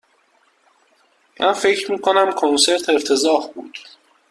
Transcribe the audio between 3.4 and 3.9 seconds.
بود.